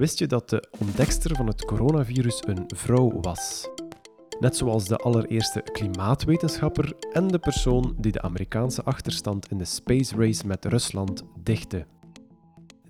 [0.00, 3.68] Wist je dat de ontdekster van het coronavirus een vrouw was?
[4.38, 10.16] Net zoals de allereerste klimaatwetenschapper en de persoon die de Amerikaanse achterstand in de space
[10.16, 11.86] race met Rusland dichtte.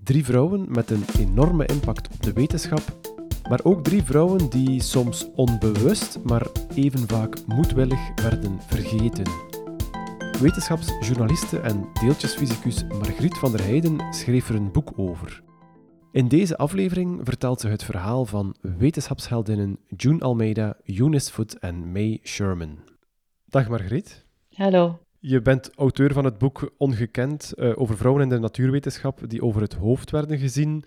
[0.03, 2.99] Drie vrouwen met een enorme impact op de wetenschap,
[3.49, 9.31] maar ook drie vrouwen die soms onbewust, maar even vaak moedwillig werden vergeten.
[10.40, 15.49] Wetenschapsjournaliste en deeltjesfysicus Margriet van der Heijden schreef er een boek over.
[16.12, 22.20] In deze aflevering vertelt ze het verhaal van wetenschapsheldinnen June Almeida, Eunice Foot en May
[22.23, 22.78] Sherman.
[23.46, 24.24] Dag Margriet.
[24.55, 24.98] Hallo.
[25.19, 29.60] Je bent auteur van het boek Ongekend uh, over vrouwen in de natuurwetenschap die over
[29.60, 30.84] het hoofd werden gezien.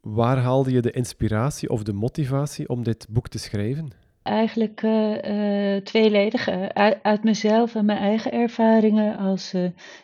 [0.00, 3.90] Waar haalde je de inspiratie of de motivatie om dit boek te schrijven?
[4.28, 6.48] Eigenlijk uh, tweeledig.
[6.72, 9.54] Uit, uit, mezelf en mijn eigen ervaringen als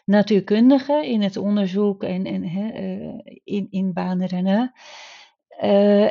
[0.04, 2.42] natuurkundige in het onderzoek en, en
[3.44, 4.72] in, in banen daarna.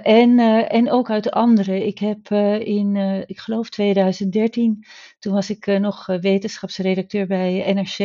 [0.03, 1.85] en, en ook uit anderen.
[1.85, 4.85] Ik heb in, ik geloof 2013,
[5.19, 7.97] toen was ik nog wetenschapsredacteur bij NRC,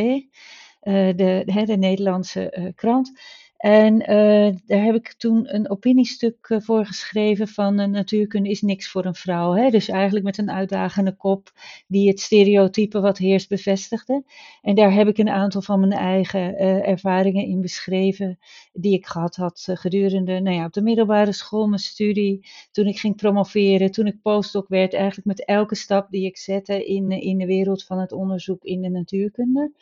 [1.17, 3.13] de, de Nederlandse krant.
[3.59, 8.63] En uh, daar heb ik toen een opiniestuk uh, voor geschreven van uh, natuurkunde is
[8.63, 9.53] niks voor een vrouw.
[9.53, 9.71] Hè?
[9.71, 11.53] Dus eigenlijk met een uitdagende kop
[11.87, 14.25] die het stereotype wat heerst bevestigde.
[14.63, 18.39] En daar heb ik een aantal van mijn eigen ervaringen in beschreven
[18.73, 22.99] die ik gehad had gedurende nou ja, op de middelbare school, mijn studie, toen ik
[22.99, 27.39] ging promoveren, toen ik postdoc werd, eigenlijk met elke stap die ik zette in, in
[27.39, 29.73] de wereld van het onderzoek in de natuurkunde.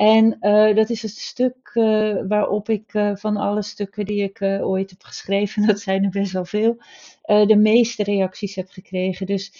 [0.00, 4.42] En uh, dat is het stuk uh, waarop ik uh, van alle stukken die ik
[4.42, 6.76] ooit heb geschreven, dat zijn er best wel veel,
[7.22, 9.26] de meeste reacties heb gekregen.
[9.26, 9.52] Dus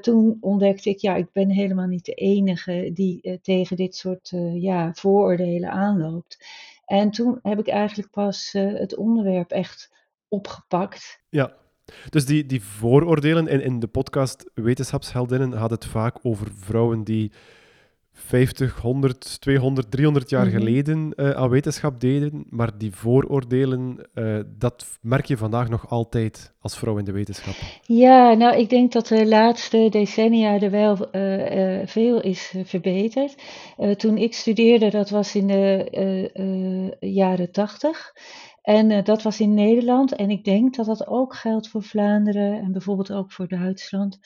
[0.00, 4.92] toen ontdekte ik, ja, ik ben helemaal niet de enige die tegen dit soort ja,
[4.94, 6.44] vooroordelen aanloopt.
[6.84, 9.92] En toen heb ik eigenlijk pas het onderwerp echt
[10.28, 11.22] opgepakt.
[11.28, 11.56] Ja,
[12.10, 17.32] dus die, die vooroordelen in, in de podcast Wetenschapsheldinnen had het vaak over vrouwen die
[18.18, 20.56] 50, 100, 200, 300 jaar mhm.
[20.56, 22.44] geleden uh, aan wetenschap deden.
[22.50, 27.54] Maar die vooroordelen, uh, dat merk je vandaag nog altijd als vrouw in de wetenschap.
[27.82, 33.34] Ja, nou, ik denk dat de laatste decennia er wel uh, veel is verbeterd.
[33.96, 38.12] toen ik studeerde, dat was in de jaren 80.
[38.62, 40.14] En dat was in Nederland.
[40.14, 44.18] En ik denk dat dat ook geldt voor Vlaanderen en bijvoorbeeld ook voor Duitsland.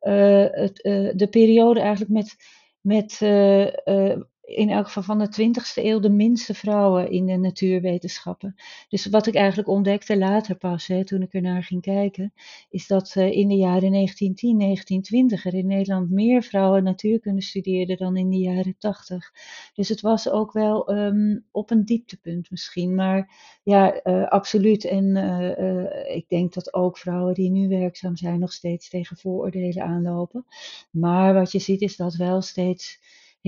[0.00, 0.80] Het,
[1.16, 2.36] de periode eigenlijk met
[2.84, 8.54] met uh, in elk geval van de 20e eeuw de minste vrouwen in de natuurwetenschappen.
[8.88, 12.32] Dus wat ik eigenlijk ontdekte later pas, hè, toen ik er naar ging kijken,
[12.70, 17.96] is dat uh, in de jaren 1910, 1920 er in Nederland meer vrouwen natuurkunde studeerden
[17.96, 19.32] dan in de jaren 80.
[19.74, 23.30] Dus het was ook wel um, op een dieptepunt misschien, maar
[23.62, 24.84] ja, uh, absoluut.
[24.84, 29.84] En uh, ik denk dat ook vrouwen die nu werkzaam zijn nog steeds tegen vooroordelen
[29.84, 30.46] aanlopen.
[30.90, 33.00] Maar wat je ziet is dat wel steeds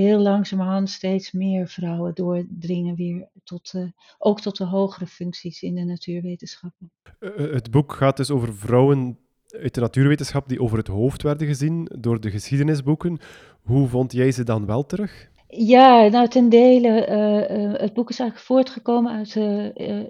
[0.03, 3.83] heel langzamerhand steeds meer vrouwen doordringen weer tot, uh,
[4.19, 6.91] ook tot de hogere functies in de natuurwetenschappen.
[7.21, 11.47] Uh, het boek gaat dus over vrouwen uit de natuurwetenschap die over het hoofd werden
[11.47, 13.19] gezien door de geschiedenisboeken.
[13.63, 15.31] Hoe vond jij ze dan wel terug?
[15.49, 17.09] Ja, nou ten dele.
[17.09, 19.35] Uh, het boek is eigenlijk voortgekomen uit,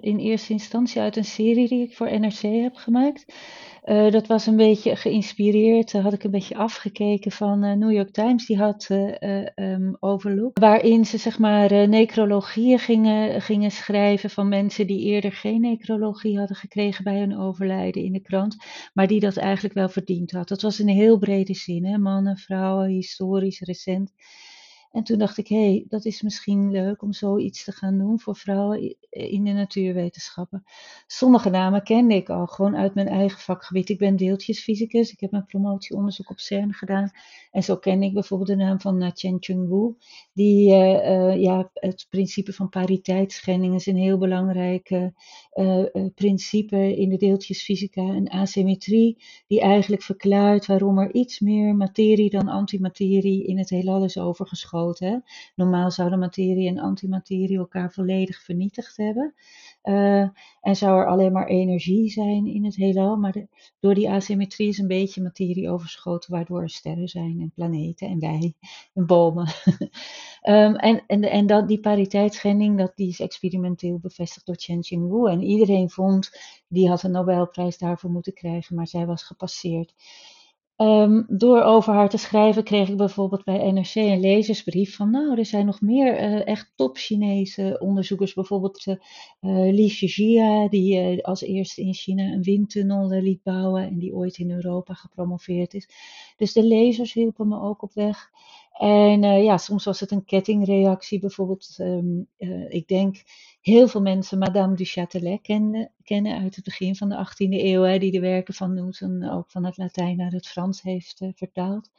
[0.01, 3.25] in eerste instantie uit een serie die ik voor NRC heb gemaakt.
[3.89, 8.09] Uh, dat was een beetje geïnspireerd, had ik een beetje afgekeken van uh, New York
[8.09, 8.87] Times, die had
[9.55, 9.97] um,
[10.53, 16.57] waarin ze zeg maar necrologieën gingen, gingen schrijven van mensen die eerder geen necrologie hadden
[16.57, 18.57] gekregen bij hun overlijden in de krant,
[18.93, 20.47] maar die dat eigenlijk wel verdiend had.
[20.47, 21.97] Dat was in heel brede zin, hè?
[21.97, 24.11] mannen, vrouwen, historisch, recent.
[24.91, 28.19] En toen dacht ik, hé, hey, dat is misschien leuk om zoiets te gaan doen
[28.19, 30.63] voor vrouwen in de natuurwetenschappen.
[31.07, 33.89] Sommige namen kende ik al gewoon uit mijn eigen vakgebied.
[33.89, 37.11] Ik ben deeltjesfysicus, ik heb mijn promotieonderzoek op CERN gedaan.
[37.51, 39.93] En zo ken ik bijvoorbeeld de naam van Chen Chung Wu,
[40.33, 47.09] die uh, uh, ja, het principe van pariteitsschending is een heel belangrijk uh, principe in
[47.09, 48.01] de deeltjesfysica.
[48.01, 54.03] Een asymmetrie die eigenlijk verklaart waarom er iets meer materie dan antimaterie in het heelal
[54.03, 54.75] is overgeschoten
[55.55, 59.33] Normaal zouden materie en antimaterie elkaar volledig vernietigd hebben.
[59.83, 60.29] Uh,
[60.61, 63.15] en zou er alleen maar energie zijn in het heelal.
[63.15, 63.47] Maar
[63.79, 68.19] door die asymmetrie is een beetje materie overschoten, waardoor er sterren zijn en planeten en
[68.19, 68.53] wij
[68.93, 69.47] en bomen.
[70.43, 75.29] um, en en, en dat, die pariteitsschending, dat, die is experimenteel bevestigd door Chen Qingwu.
[75.29, 76.29] En iedereen vond,
[76.67, 79.93] die had een Nobelprijs daarvoor moeten krijgen, maar zij was gepasseerd.
[80.77, 85.37] Um, door over haar te schrijven kreeg ik bijvoorbeeld bij NRC een lezersbrief van, nou,
[85.37, 88.95] er zijn nog meer uh, echt top Chinese onderzoekers, bijvoorbeeld uh,
[89.71, 94.51] Li Shijia, die als eerste in China een windtunnel liet bouwen en die ooit in
[94.51, 95.89] Europa gepromoveerd is.
[96.35, 98.29] Dus de lezers hielpen me ook op weg.
[98.71, 102.27] En ja, soms was het een kettingreactie, bijvoorbeeld, um,
[102.67, 103.23] ik denk
[103.67, 107.81] heel veel mensen Madame du Châtelet kennen, kennen uit het begin van de 18e eeuw,
[107.81, 111.29] hè, die de werken van Newton ook van het Latijn naar het Frans heeft uh,
[111.35, 111.89] vertaald.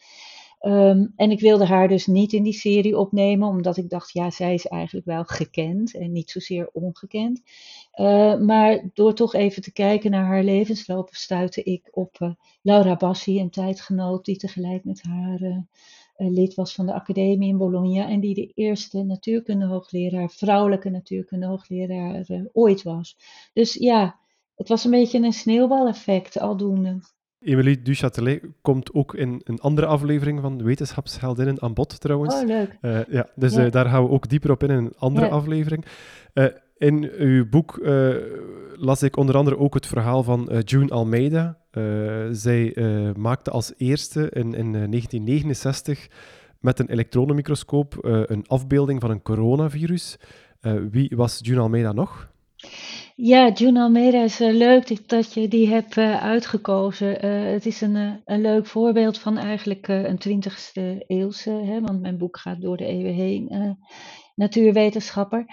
[0.60, 4.30] Um, en ik wilde haar dus niet in die serie opnemen, omdat ik dacht, ja,
[4.30, 7.42] zij is eigenlijk wel gekend en niet zozeer ongekend.
[7.94, 12.30] Uh, maar door toch even te kijken naar haar levensloop, stuitte ik op uh,
[12.62, 15.66] Laura Bassi, een tijdgenoot die tegelijk met haar
[16.18, 22.44] lid was van de academie in Bologna en die de eerste natuurkunde-hoogleraar, vrouwelijke natuurkunde-hoogleraar uh,
[22.52, 23.16] ooit was.
[23.52, 24.18] Dus ja,
[24.54, 27.00] het was een beetje een sneeuwbaleffect aldoende.
[27.40, 32.34] Emilie Duchatelet komt ook in een andere aflevering van Wetenschapsheldinnen aan bod trouwens.
[32.34, 32.78] Oh, leuk.
[32.82, 33.68] Uh, ja, dus ja.
[33.68, 35.32] daar gaan we ook dieper op in in een andere ja.
[35.32, 35.84] aflevering.
[36.78, 37.80] In uw boek
[38.78, 42.76] las ik onder andere ook het verhaal van June Almeida, uh, zij
[43.16, 46.14] maakte als eerste in, in 1969 eh,
[46.60, 50.16] met een elektronenmicroscoop een afbeelding van een coronavirus.
[50.90, 52.30] wie was June Almeida nog?
[53.14, 57.26] Ja, June Almeida is leuk dat je die hebt uitgekozen.
[57.52, 62.38] het is een, een leuk voorbeeld van eigenlijk een 20e eeuwse, hè, want mijn boek
[62.38, 63.76] gaat door de eeuwen heen,
[64.34, 65.46] natuurwetenschapper.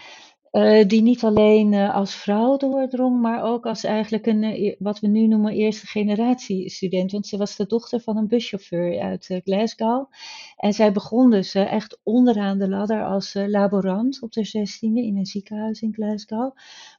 [0.56, 5.00] Uh, die niet alleen uh, als vrouw doordrong, maar ook als eigenlijk een, uh, wat
[5.00, 7.12] we nu noemen eerste generatie student.
[7.12, 10.12] Want ze was de dochter van een buschauffeur uit Glasgow.
[10.57, 15.25] En zij begon dus echt onderaan de ladder als laborant op de 16e in een
[15.25, 16.56] ziekenhuis in Glasgow.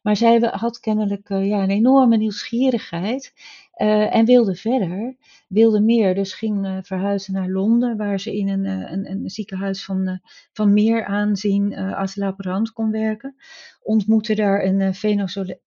[0.06, 3.32] Maar zij had kennelijk ja, een enorme nieuwsgierigheid.
[3.76, 5.16] Uh, en wilde verder,
[5.48, 6.14] wilde meer.
[6.14, 10.20] Dus ging uh, verhuizen naar Londen, waar ze in een, uh, een, een, ziekenhuis van,
[10.52, 13.36] van meer aanzien als laborant kon werken.
[13.82, 14.94] Ontmoette daar een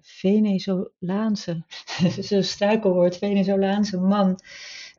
[0.02, 1.64] Venezolaanse,
[2.30, 4.40] zo'n struikelwoord, Venezolaanse man.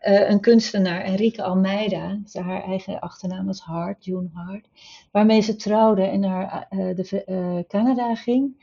[0.00, 4.68] een kunstenaar, Enrique Almeida, haar eigen achternaam was Hart, June Hart,
[5.10, 8.54] waarmee ze trouwde en naar de, Canada ging.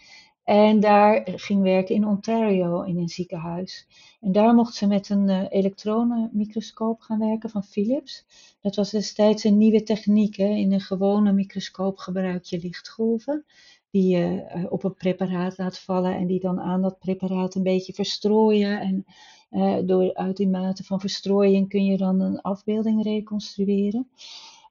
[0.48, 3.88] En daar ging werken in Ontario in een ziekenhuis.
[4.22, 8.26] En daar mocht ze met een uh, elektronenmicroscoop gaan werken van Philips.
[8.62, 10.36] Dat was destijds een nieuwe techniek.
[10.36, 10.48] Hè.
[10.48, 13.46] In een gewone microscoop gebruik je lichtgolven.
[13.92, 17.64] Die je uh, op een preparaat laat vallen en die dan aan dat preparaat een
[17.64, 18.80] beetje verstrooien.
[18.80, 19.06] En
[19.52, 24.10] uh, door, uit die mate van verstrooiing kun je dan een afbeelding reconstrueren.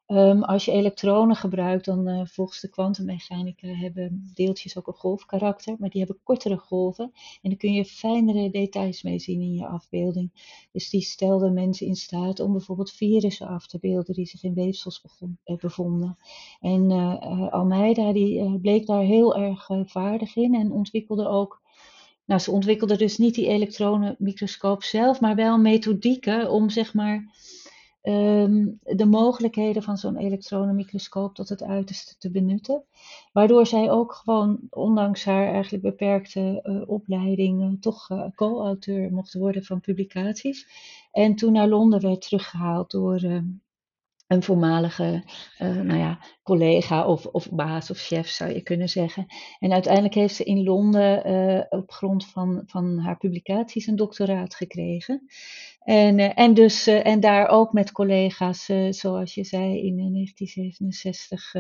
[0.08, 5.76] Um, als je elektronen gebruikt, dan uh, volgens de kwantummechanica hebben deeltjes ook een golfkarakter,
[5.78, 7.04] maar die hebben kortere golven.
[7.42, 10.30] En dan kun je fijnere details mee zien in je afbeelding.
[10.72, 14.54] Dus die stelden mensen in staat om bijvoorbeeld virussen af te beelden die zich in
[14.54, 15.04] weefsels
[15.44, 16.16] uh, bevonden.
[16.60, 21.64] En uh, Almeida die bleek daar heel erg vaardig in en ontwikkelde ook
[22.26, 27.34] nou, ze ontwikkelde dus niet die elektronenmicroscoop zelf, maar wel methodieken om zeg maar
[28.08, 32.84] um, de mogelijkheden van zo'n elektronenmicroscoop tot het uiterste te benutten.
[33.32, 39.34] Waardoor zij ook gewoon, ondanks haar eigenlijk beperkte uh, opleiding, uh, toch uh, co-auteur mocht
[39.34, 40.68] worden van publicaties.
[41.12, 43.44] En toen naar Londen werd teruggehaald door ehm,
[44.26, 45.24] een voormalige
[45.58, 49.26] nou ja, collega of, of baas of chef zou je kunnen zeggen.
[49.58, 55.26] En uiteindelijk heeft ze in Londen op grond van, van haar publicaties een doctoraat gekregen.
[55.86, 61.54] En, uh, en, dus, en daar ook met collega's, zoals je zei, in 1967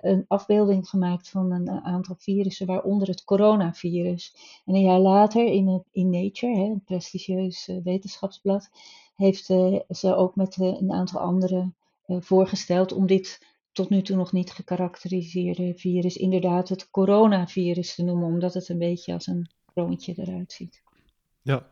[0.00, 4.36] een afbeelding gemaakt van een aantal virussen, waaronder het coronavirus.
[4.64, 8.70] En een jaar later in, in Nature, hè, een prestigieus wetenschapsblad,
[9.14, 9.44] heeft
[9.88, 11.74] ze ook met een aantal anderen
[12.06, 18.26] voorgesteld om dit tot nu toe nog niet gekarakteriseerde virus inderdaad het coronavirus te noemen,
[18.26, 20.82] omdat het een beetje als een kroontje eruit ziet.
[21.42, 21.66] Ja,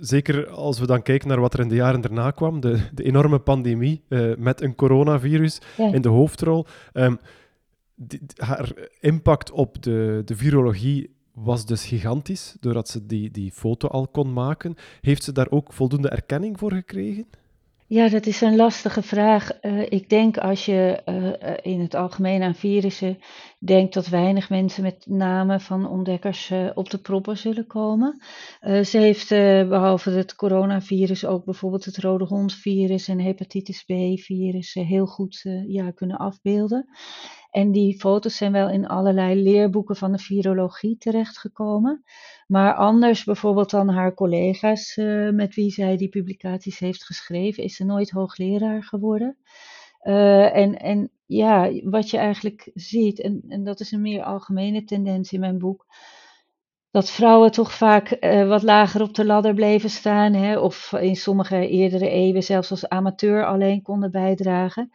[0.00, 3.02] zeker als we dan kijken naar wat er in de jaren daarna kwam, de, de
[3.02, 5.92] enorme pandemie uh, met een coronavirus ja.
[5.92, 6.66] in de hoofdrol.
[6.92, 7.18] Um,
[7.94, 13.88] die, haar impact op de, de virologie was dus gigantisch, doordat ze die, die foto
[13.88, 14.74] al kon maken.
[15.00, 17.26] Heeft ze daar ook voldoende erkenning voor gekregen?
[17.88, 19.50] Ja, dat is een lastige vraag.
[19.62, 23.18] Uh, ik denk als je uh, in het algemeen aan virussen
[23.58, 28.22] denkt dat weinig mensen met namen van ontdekkers uh, op de proppen zullen komen.
[28.60, 29.28] ze heeft
[29.68, 36.16] behalve het coronavirus ook bijvoorbeeld het rode hondvirus en hepatitis B-virus heel goed ja, kunnen
[36.16, 36.88] afbeelden.
[37.50, 42.04] En die foto's zijn wel in allerlei leerboeken van de virologie terechtgekomen.
[42.46, 44.96] Maar anders, bijvoorbeeld dan haar collega's
[45.32, 49.36] met wie zij die publicaties heeft geschreven, is ze nooit hoogleraar geworden.
[50.06, 54.84] Uh, en, en ja, wat je eigenlijk ziet, en, en dat is een meer algemene
[54.84, 55.86] tendens in mijn boek,
[56.90, 61.16] dat vrouwen toch vaak uh, wat lager op de ladder bleven staan, hè, of in
[61.16, 64.90] sommige eerdere eeuwen zelfs als amateur alleen konden bijdragen.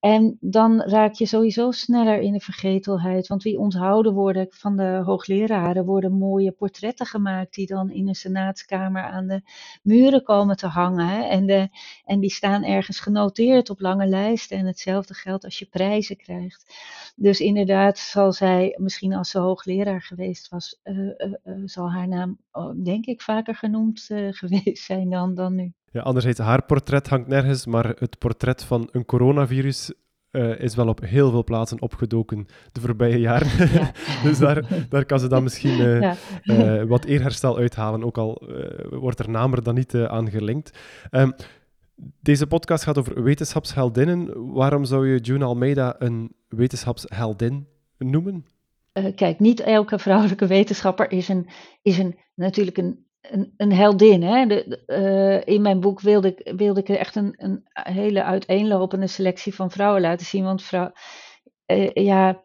[0.00, 3.26] En dan raak je sowieso sneller in de vergetelheid.
[3.26, 8.14] Want wie onthouden worden van de hoogleraren, worden mooie portretten gemaakt die dan in een
[8.14, 9.42] senaatskamer aan de
[9.82, 11.28] muren komen te hangen.
[11.28, 11.68] En, de,
[12.04, 14.58] en die staan ergens genoteerd op lange lijsten.
[14.58, 16.74] En hetzelfde geldt als je prijzen krijgt.
[17.16, 22.08] Dus inderdaad zal zij, misschien als ze hoogleraar geweest was, uh, uh, uh, zal haar
[22.08, 24.00] naam, oh, denk ik, vaker genoemd
[24.40, 25.72] geweest zijn dan, dan nu.
[25.96, 29.92] Ja, anderzijds, haar portret hangt nergens, maar het portret van een coronavirus
[30.30, 33.72] uh, is wel op heel veel plaatsen opgedoken de voorbije jaren.
[33.72, 33.90] Ja.
[34.24, 36.16] dus daar, daar kan ze dan misschien uh, ja.
[36.42, 38.42] uh, wat eerherstel uithalen, ook al
[38.90, 40.78] wordt er naam er dan niet aan gelinkt.
[41.10, 41.34] Um,
[42.20, 44.52] deze podcast gaat over wetenschapsheldinnen.
[44.52, 47.66] Waarom zou je June Almeida een wetenschapsheldin
[47.98, 48.46] noemen?
[49.14, 51.48] kijk, niet elke vrouwelijke wetenschapper is, een,
[51.82, 53.05] is een, natuurlijk een
[53.56, 54.22] een, heldin.
[54.22, 54.46] Hè?
[54.46, 59.54] De, uh, in mijn boek wilde ik, wilde ik echt een, een hele uiteenlopende selectie
[59.54, 60.44] van vrouwen laten zien.
[60.44, 60.92] Want vrouw,
[61.66, 62.42] uh, ja,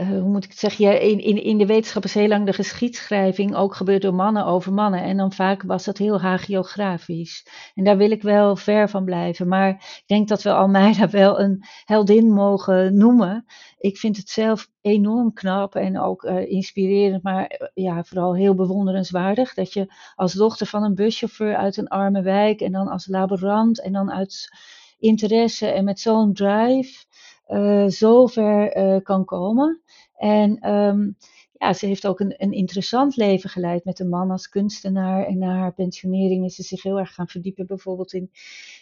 [0.00, 1.00] uh, hoe moet ik het zeggen?
[1.00, 4.72] In, in, in de wetenschap is heel lang de geschiedschrijving ook gebeurd door mannen over
[4.72, 5.02] mannen.
[5.02, 7.46] En dan vaak was dat heel hagiografisch.
[7.74, 9.48] En daar wil ik wel ver van blijven.
[9.48, 13.44] Maar ik denk dat we Almeida wel een heldin mogen noemen.
[13.78, 18.54] Ik vind het zelf enorm knap en ook uh, inspirerend, maar uh, ja, vooral heel
[18.54, 19.54] bewonderenswaardig.
[19.54, 23.80] Dat je als dochter van een buschauffeur uit een arme wijk en dan als laborant
[23.80, 24.48] en dan uit
[24.98, 27.05] interesse en met zo'n drive
[27.88, 29.80] zo ver uh, kan komen.
[30.16, 31.16] En um,
[31.58, 35.26] ja, ze heeft ook een, een interessant leven geleid met een man als kunstenaar.
[35.26, 38.30] En na haar pensionering is ze zich heel erg gaan verdiepen, bijvoorbeeld in,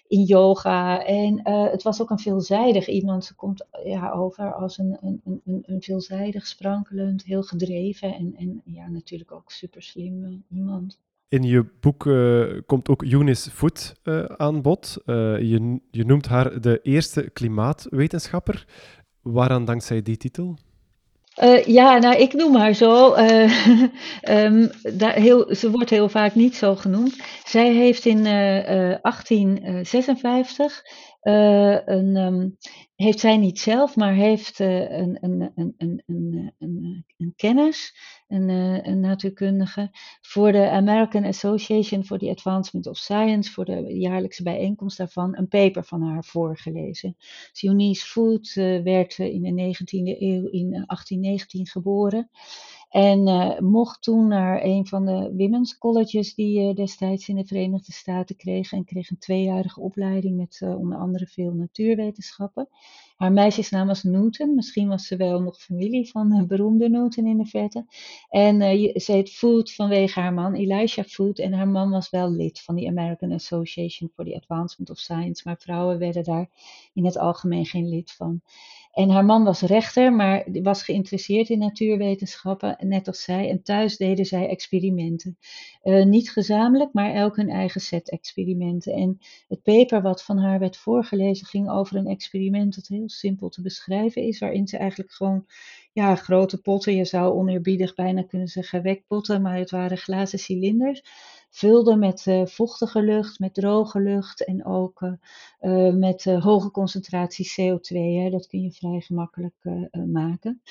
[0.07, 1.05] in yoga.
[1.05, 3.25] En uh, het was ook een veelzijdig iemand.
[3.25, 8.63] Ze komt ja, over als een, een, een, een veelzijdig, sprankelend, heel gedreven en, en
[8.65, 10.99] ja, natuurlijk ook super slim iemand.
[11.35, 14.97] In je boek uh, komt ook Eunice Foot uh, aan bod.
[15.07, 18.67] Uh, je, je noemt haar de eerste klimaatwetenschapper.
[19.23, 20.59] Waaraan dankzij die titel?
[21.65, 23.11] ja, nou, ik noem haar zo.
[24.99, 27.17] daar heel, ze wordt heel vaak niet zo genoemd.
[27.45, 30.83] Zij heeft in 1856
[31.21, 32.57] een, um,
[32.95, 36.03] heeft zij niet zelf, maar heeft een, een, een,
[37.17, 37.95] een kennis,
[38.35, 43.99] een, uh, een natuurkundige, voor de American Association for the Advancement of Science, voor de
[43.99, 47.17] jaarlijkse bijeenkomst daarvan, een paper van haar voorgelezen.
[47.61, 52.31] Eunice Food uh, werd in de 19e eeuw in 1819 geboren.
[52.89, 53.23] En
[53.65, 58.73] mocht toen naar een van de women's colleges die destijds in de Verenigde Staten kreeg.
[58.73, 62.69] En kreeg een tweejarige opleiding met onder andere veel natuurwetenschappen.
[63.15, 64.55] Haar meisjesnaam was Newton.
[64.55, 67.87] Misschien was ze wel nog familie van een beroemde Newton in de verte.
[68.29, 68.61] En
[69.01, 71.39] ze heet Food vanwege haar man, Elisha Food.
[71.39, 75.43] En haar man was wel lid van de American Association for the Advancement of Science.
[75.45, 76.51] Maar vrouwen werden daar
[76.93, 78.43] in het algemeen geen lid van.
[78.95, 83.51] En haar man was rechter, maar was geïnteresseerd in natuurwetenschappen, net als zij.
[83.51, 85.39] En thuis deden zij experimenten.
[85.83, 88.93] Uh, niet gezamenlijk, maar elk een eigen set experimenten.
[88.93, 89.19] En
[89.49, 93.63] het paper wat van haar werd voorgelezen ging over een experiment dat heel simpel te
[93.63, 95.47] beschrijven is, waarin ze eigenlijk gewoon
[95.93, 101.03] ja, grote potten, je zou oneerbiedig bijna kunnen zeggen wekpotten, maar het waren glazen cilinders
[101.55, 105.01] vulde met uh, vochtige lucht, met droge lucht en ook
[105.61, 107.97] uh, met uh, hoge concentratie CO2.
[107.97, 108.31] Hè.
[108.31, 109.55] Dat kun je vrij gemakkelijk
[110.07, 110.63] maken.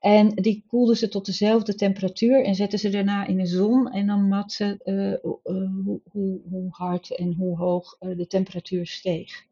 [0.00, 3.92] En die koelden ze tot dezelfde temperatuur en zetten ze daarna in de zon.
[3.92, 4.78] En dan mat ze
[5.22, 9.46] hoe, hoe, hoe, hard en hoe hoog de temperatuur steeg.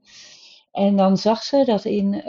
[0.75, 2.23] En dan zag ze dat in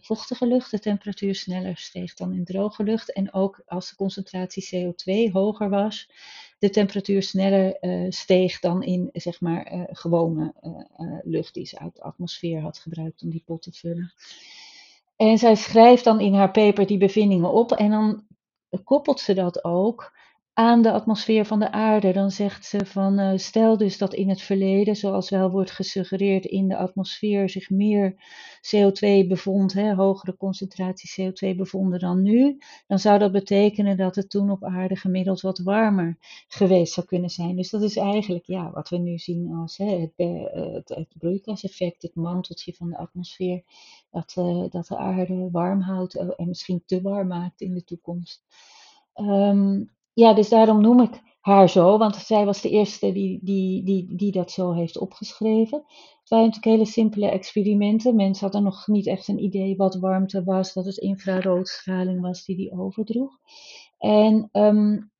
[0.00, 3.12] vochtige lucht de temperatuur sneller steeg dan in droge lucht.
[3.12, 6.10] En ook als de concentratie CO2 hoger was,
[6.58, 10.54] de temperatuur sneller uh, steeg dan in zeg maar, gewone
[11.24, 14.12] lucht die ze uit de atmosfeer had gebruikt om die pot te vullen.
[15.16, 18.26] En zij schrijft dan in haar paper die bevindingen op en dan
[18.84, 20.16] koppelt ze dat ook
[20.58, 22.12] aan de atmosfeer van de aarde.
[22.12, 26.44] Dan zegt ze van uh, stel dus dat in het verleden, zoals wel wordt gesuggereerd
[26.44, 28.14] in de atmosfeer, zich meer
[28.60, 34.30] CO2 bevond, hè, hogere concentratie CO2 bevonden dan nu, dan zou dat betekenen dat het
[34.30, 36.16] toen op aarde gemiddeld wat warmer
[36.48, 37.56] geweest zou kunnen zijn.
[37.56, 42.02] Dus dat is eigenlijk ja, wat we nu zien als hè, het, uh, het, broeikaseffect,
[42.02, 43.62] het manteltje van de atmosfeer
[44.10, 44.32] dat,
[44.70, 48.44] dat de aarde warm houdt en misschien te warm maakt in de toekomst.
[49.12, 49.82] Ehm,
[50.18, 54.16] ja, dus daarom noem ik haar zo, want zij was de eerste die, die, die,
[54.16, 55.78] die dat zo heeft opgeschreven.
[56.20, 58.16] Het waren natuurlijk hele simpele experimenten.
[58.16, 62.56] Mensen hadden nog niet echt een idee wat warmte was, dat het infraroodstraling was die
[62.56, 63.38] die overdroeg.
[63.98, 65.10] En um,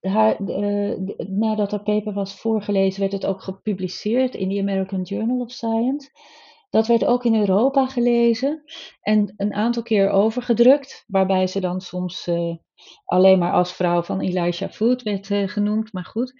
[0.00, 0.96] haar, uh,
[1.28, 6.10] nadat haar paper was voorgelezen, werd het ook gepubliceerd in de American Journal of Science.
[6.70, 8.62] Dat werd ook in Europa gelezen
[9.00, 12.56] en een aantal keer overgedrukt, waarbij ze dan soms uh,
[13.04, 16.32] alleen maar als vrouw van Elijah Food werd uh, genoemd, maar goed.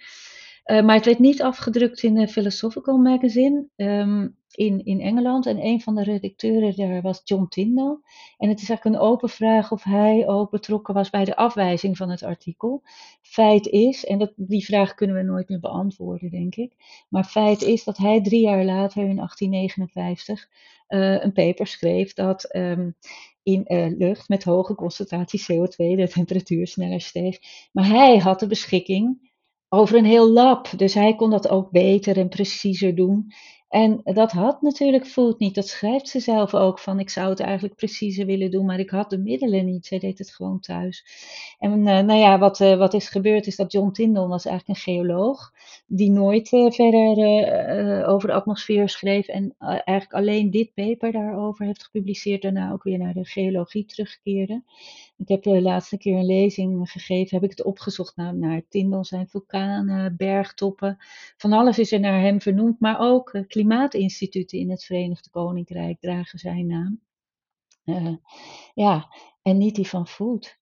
[0.65, 3.67] Uh, maar het werd niet afgedrukt in de Philosophical Magazine.
[3.75, 5.45] Um, in, in Engeland.
[5.45, 7.97] En een van de redacteuren daar was John Tyndall.
[8.37, 11.97] En het is eigenlijk een open vraag of hij ook betrokken was bij de afwijzing
[11.97, 12.81] van het artikel.
[13.21, 16.73] Feit is, en dat, die vraag kunnen we nooit meer beantwoorden, denk ik.
[17.09, 20.47] Maar feit is dat hij drie jaar later, in 1859,
[20.87, 22.55] uh, eh, een paper schreef dat.
[22.55, 22.95] Um,
[23.43, 27.37] in uh, lucht met hoge concentratie CO2 de temperatuur sneller steeg.
[27.71, 29.31] Maar hij had de beschikking
[29.69, 30.69] over een heel lab.
[30.77, 33.31] Dus hij kon dat ook beter en preciezer doen.
[33.69, 35.55] En dat had natuurlijk Food niet.
[35.55, 36.99] Dat schrijft ze zelf ook van.
[36.99, 39.85] Ik zou het eigenlijk preciezer willen doen, maar ik had de middelen niet.
[39.85, 41.05] Zij deed het gewoon thuis.
[41.59, 44.79] En uh, nou ja, wat, uh, wat is gebeurd is dat John Tyndall was eigenlijk
[44.79, 45.51] een geoloog.
[45.87, 49.27] Die nooit uh, verder over de atmosfeer schreef.
[49.27, 52.41] En eigenlijk alleen dit paper daarover heeft gepubliceerd.
[52.41, 54.63] Daarna ook weer naar de geologie terugkeerde.
[55.19, 59.03] Ik heb de laatste keer een lezing gegeven, heb ik het opgezocht naar, naar Tyndall,
[59.03, 60.97] zijn vulkanen, bergtoppen.
[61.37, 65.99] Van alles is er naar hem vernoemd, maar ook uh, klimaatinstituten in het Verenigd Koninkrijk
[65.99, 67.01] dragen zijn naam.
[67.85, 68.15] Uh,
[68.73, 70.57] ja, en niet die van Food.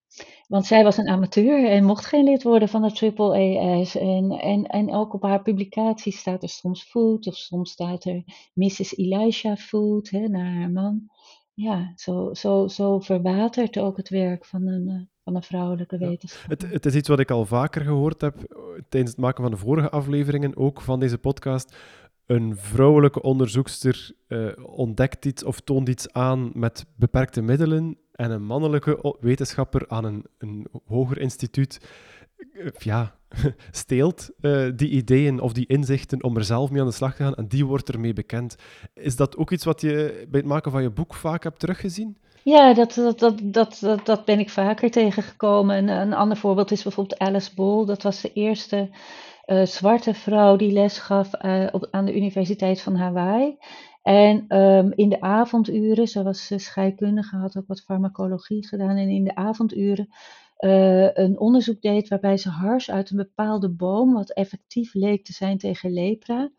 [0.47, 3.95] Want zij was een amateur en mocht geen lid worden van de AAAS.
[3.95, 8.23] En, en, en ook op haar publicaties staat er soms Food of soms staat er
[8.53, 8.97] Mrs.
[8.97, 11.09] Elisha Food, naar haar man
[11.57, 16.49] ja, zo, zo, zo verwatert ook het werk van een, uh, van een vrouwelijke wetenschapper.
[16.49, 18.57] Het, het, is iets wat ik al vaker gehoord heb eh,
[18.89, 21.75] tijdens het maken van de vorige afleveringen, ook van deze podcast.
[22.25, 28.45] Een vrouwelijke onderzoekster uh, ontdekt iets of toont iets aan met beperkte middelen en een
[28.45, 31.79] mannelijke wetenschapper aan een, een hoger instituut
[32.77, 33.15] ja,
[33.71, 37.23] steelt uh, die ideeën of die inzichten om er zelf mee aan de slag te
[37.23, 38.55] gaan en die wordt ermee bekend.
[38.93, 42.17] Is dat ook iets wat je bij het maken van je boek vaak hebt teruggezien?
[42.43, 45.77] Ja, dat, dat, dat, dat, dat, ben ik vaker tegengekomen.
[45.77, 47.85] Een, een ander voorbeeld is bijvoorbeeld Alice Ball.
[47.85, 48.89] Dat was de eerste
[49.45, 51.33] uh, zwarte vrouw die les gaf
[51.71, 53.57] op, aan de Universiteit van Hawaii.
[54.01, 58.95] En um, in de avonduren, ze was scheikundige, had ook wat farmacologie gedaan.
[58.97, 60.09] En in de avonduren
[60.59, 65.33] uh, een onderzoek deed waarbij ze hars uit een bepaalde boom, wat effectief leek te
[65.33, 66.51] zijn tegen lepra,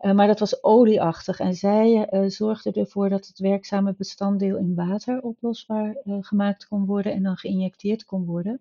[0.00, 1.40] uh, maar dat was olieachtig.
[1.40, 7.12] En zij uh, zorgde ervoor dat het werkzame bestanddeel in water oplosbaar gemaakt kon worden
[7.12, 8.60] en dan geïnjecteerd kon worden.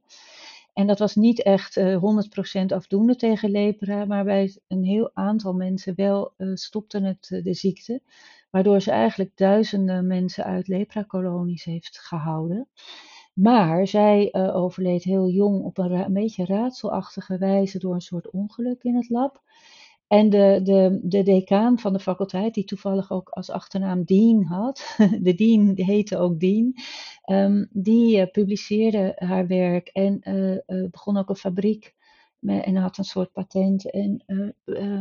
[0.74, 5.96] En dat was niet echt 100% afdoende tegen lepra, maar bij een heel aantal mensen
[5.96, 8.02] wel stopte het de ziekte,
[8.50, 12.68] waardoor ze eigenlijk duizenden mensen uit leprakolonies heeft gehouden.
[13.42, 18.30] Maar zij uh, overleed heel jong op een, een, beetje raadselachtige wijze door een soort
[18.30, 19.42] ongeluk in het lab.
[20.08, 24.96] En de, de, de decaan van de faculteit, die toevallig ook als achternaam Dean had,
[25.22, 26.74] de Dean die heette ook Dean,
[27.26, 31.96] um, die uh, publiceerde haar werk en uh, begon ook een fabriek
[32.42, 34.24] en had een soort patent en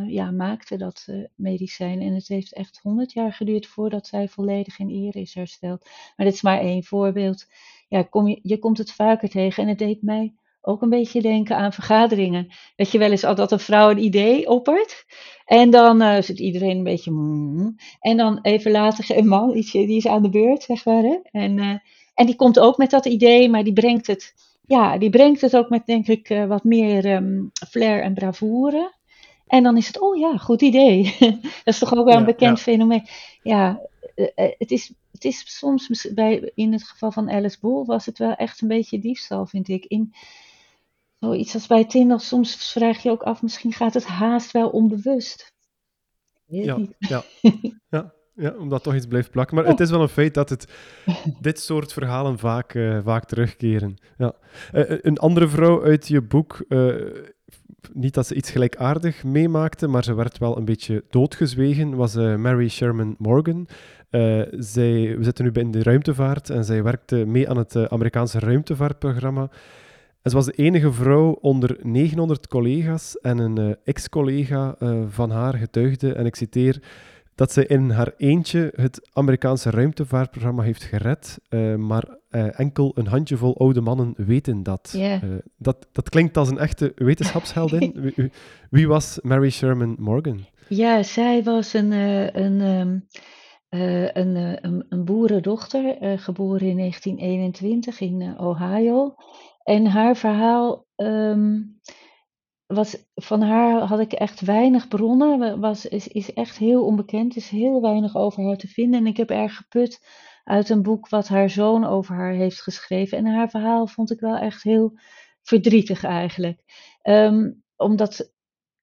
[0.06, 2.00] ja, maakte dat medicijn.
[2.00, 5.84] En het heeft echt honderd jaar geduurd voordat zij volledig in ere is hersteld.
[6.16, 7.46] Maar dit is maar één voorbeeld
[7.90, 9.62] ja, kom je, je komt het vaker tegen.
[9.62, 12.48] En het deed mij ook een beetje denken aan vergaderingen.
[12.76, 15.04] Dat je wel eens al dat een vrouw een idee oppert.
[15.44, 17.10] En dan uh, zit iedereen een beetje.
[17.10, 21.02] Mm, en dan even later een man, die is aan de beurt, zeg maar.
[21.02, 21.18] Hè?
[21.30, 21.76] En, uh,
[22.14, 24.34] en die komt ook met dat idee, maar die brengt het.
[24.66, 28.94] Ja, die brengt het ook met, denk ik, uh, wat meer um, flair en bravoure.
[29.46, 31.16] En dan is het, oh ja, goed idee.
[31.64, 32.62] dat is toch ook wel een bekend ja.
[32.62, 33.06] fenomeen.
[33.42, 33.80] Ja,
[34.34, 38.34] het is het is soms, bij, in het geval van Alice Bol, was het wel
[38.34, 39.84] echt een beetje diefstal, vind ik.
[39.84, 40.14] In
[41.18, 45.52] zoiets als bij Tinder, soms vraag je ook af, misschien gaat het haast wel onbewust.
[46.46, 47.24] Ja, ja,
[47.90, 49.56] ja, ja, omdat toch iets blijft plakken.
[49.56, 50.72] Maar het is wel een feit dat het,
[51.40, 53.96] dit soort verhalen vaak, uh, vaak terugkeren.
[54.18, 54.34] Ja.
[54.72, 56.94] Uh, een andere vrouw uit je boek, uh,
[57.92, 62.68] niet dat ze iets gelijkaardig meemaakte, maar ze werd wel een beetje doodgezwegen, was Mary
[62.68, 63.68] Sherman Morgan.
[64.10, 67.84] Uh, zij, we zitten nu in de ruimtevaart en zij werkte mee aan het uh,
[67.84, 69.50] Amerikaanse ruimtevaartprogramma.
[70.22, 74.76] En ze was de enige vrouw onder 900 collega's en een uh, ex-collega
[75.08, 76.80] van haar getuigde, en ik citeer,
[77.40, 83.06] dat ze in haar eentje het Amerikaanse ruimtevaartprogramma heeft gered, uh, maar uh, enkel een
[83.06, 84.92] handjevol oude mannen weten dat.
[84.96, 85.22] Yeah.
[85.22, 85.86] Uh, dat.
[85.92, 87.92] Dat klinkt als een echte wetenschapsheldin.
[88.16, 88.30] wie,
[88.70, 90.46] wie, was Mary Sherman Morgan?
[90.68, 91.92] Ja, zij was een,
[92.42, 93.06] een, um,
[93.70, 99.14] een, een, een, boerendochter, geboren in 1921 in Ohio.
[99.62, 100.86] En haar verhaal...
[100.96, 101.80] Um,
[102.74, 105.60] was, van haar had ik echt weinig bronnen.
[105.60, 107.36] Was, is, is echt heel onbekend.
[107.36, 109.00] is heel weinig over haar te vinden.
[109.00, 110.06] En ik heb erg geput
[110.44, 113.18] uit een boek wat haar zoon over haar heeft geschreven.
[113.18, 114.98] En haar verhaal vond ik wel echt heel
[115.42, 116.60] verdrietig eigenlijk.
[117.02, 118.32] Um, omdat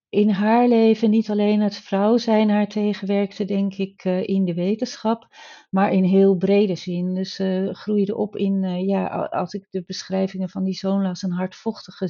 [0.10, 4.54] in haar leven niet alleen het vrouw zijn haar tegenwerkte, denk ik, uh, in de
[4.54, 5.28] wetenschap,
[5.70, 7.13] maar in heel brede zin.
[7.13, 11.02] Dus ze uh, groeide op in, uh, ja, als ik de beschrijvingen van die zoon
[11.02, 12.02] las, een hardvochtig.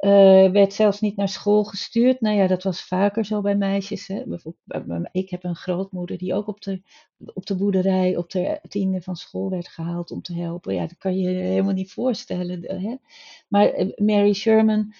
[0.00, 2.20] Uh, werd zelfs niet naar school gestuurd.
[2.20, 4.06] Nou ja, dat was vaker zo bij meisjes.
[4.06, 4.24] Hè.
[5.12, 6.82] Ik heb een grootmoeder die ook op de,
[7.34, 10.74] op de boerderij op de tiende van school werd gehaald om te helpen.
[10.74, 12.80] Ja, dat kan je helemaal niet voorstellen.
[12.82, 12.96] Hè.
[13.48, 14.92] Maar eh, Mary Sherman,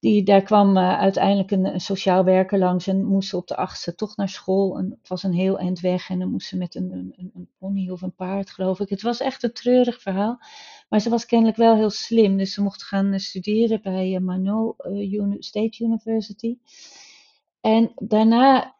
[0.00, 4.16] die, daar kwam uh, uiteindelijk een, sociaal werker langs en moest op de achtste toch
[4.16, 4.78] naar school.
[4.78, 7.48] En het was een heel eind weg en dan moest ze met een, een, een
[7.58, 8.88] pony of een paard, geloof ik.
[8.88, 10.38] Het was echt een treurig verhaal.
[10.88, 14.20] Maar ze was kennelijk wel heel slim, dus ze mocht gaan eh, studeren bij uh,
[14.20, 14.76] Mano
[15.38, 16.58] State University.
[17.60, 18.74] En daarna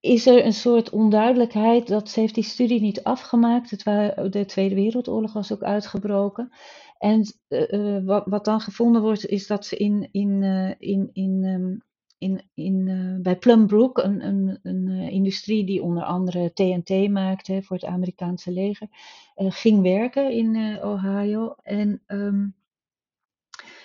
[0.00, 3.70] is er een soort onduidelijkheid dat ze heeft die studie niet afgemaakt.
[3.70, 3.84] Het
[4.32, 6.52] de Tweede Wereldoorlog was ook uitgebroken.
[7.00, 11.44] En uh, wat, wat, dan gevonden wordt, is dat ze in, in, uh, in, in,
[11.44, 11.82] um,
[12.18, 17.76] in, in, uh, bij Plumbrook, een, een, een industrie die onder andere TNT maakte voor
[17.76, 18.88] het Amerikaanse leger,
[19.34, 21.54] ging werken in Ohio.
[21.62, 22.54] En um,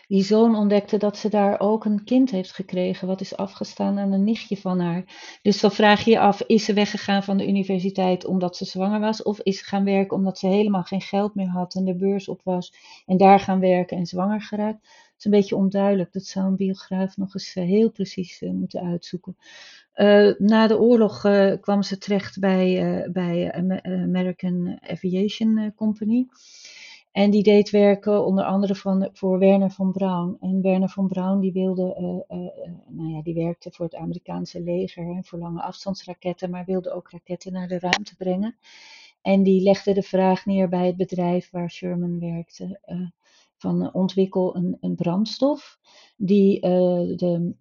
[0.07, 4.11] die zoon ontdekte dat ze daar ook een kind heeft gekregen, wat is afgestaan aan
[4.11, 5.03] een nichtje van haar.
[5.41, 8.99] Dus dan vraag je je af, is ze weggegaan van de universiteit omdat ze zwanger
[8.99, 11.95] was, of is ze gaan werken omdat ze helemaal geen geld meer had en de
[11.95, 12.73] beurs op was
[13.05, 14.81] en daar gaan werken en zwanger geraakt?
[14.81, 16.13] Dat is een beetje onduidelijk.
[16.13, 19.37] Dat zou een biograaf nog eens eh, heel precies uh, moeten uitzoeken.
[19.95, 21.21] Uh, na de oorlog
[21.61, 26.27] kwam ze terecht bij, bij American Aviation Company.
[27.15, 30.37] En die deed werken onder andere van, voor Werner von Braun.
[30.39, 31.95] En Werner von Braun die wilde,
[32.29, 32.53] uh, uh,
[32.87, 37.11] nou ja, die werkte voor het Amerikaanse leger hè, voor lange afstandsraketten, maar wilde ook
[37.11, 38.57] raketten naar de ruimte brengen.
[39.21, 42.79] En die legde de vraag neer bij het bedrijf waar Sherman werkte:
[43.57, 45.79] van ontwikkel een, een brandstof
[46.17, 47.55] die de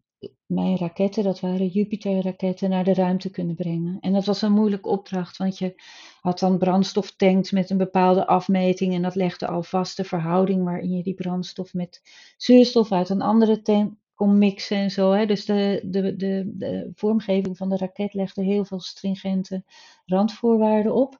[0.46, 4.00] mijn raketten, dat waren Jupiter-raketten, naar de ruimte kunnen brengen.
[4.00, 5.74] En dat was een moeilijke opdracht, want je
[6.20, 10.90] had dan brandstoftanks met een bepaalde afmeting en dat legde al vast de verhouding waarin
[10.90, 12.03] je die brandstof met
[12.37, 15.12] zuurstof uit een andere tank kon mixen en zo.
[15.12, 15.27] Hè.
[15.27, 19.64] Dus de, de, de, de vormgeving van de raket legde heel veel stringente
[20.07, 21.18] randvoorwaarden op.